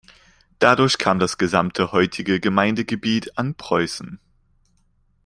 [0.57, 4.17] Dadurch kam das gesamte heutige Gemeindegebiet an Preußen.